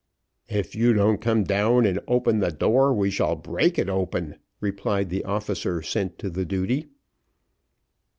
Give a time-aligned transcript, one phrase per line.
[0.49, 5.11] "If you don't come down and open the door, we shall break it open," replied
[5.11, 6.87] the officer sent to the duty.